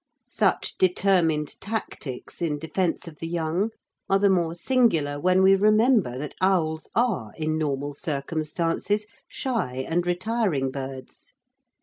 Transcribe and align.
Such 0.31 0.75
determined 0.79 1.61
tactics 1.61 2.41
in 2.41 2.57
defence 2.57 3.07
of 3.07 3.19
the 3.19 3.27
young 3.27 3.69
are 4.09 4.17
the 4.17 4.31
more 4.31 4.55
singular 4.55 5.19
when 5.19 5.43
we 5.43 5.55
remember 5.55 6.17
that 6.17 6.33
owls 6.41 6.89
are, 6.95 7.33
in 7.37 7.55
normal 7.59 7.93
circumstances, 7.93 9.05
shy 9.27 9.85
and 9.87 10.07
retiring 10.07 10.71
birds. 10.71 11.35